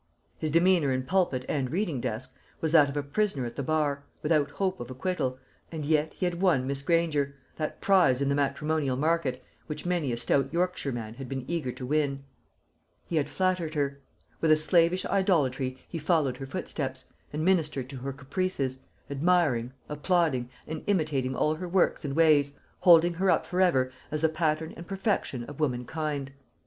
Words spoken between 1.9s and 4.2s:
desk was that of a prisoner at the bar,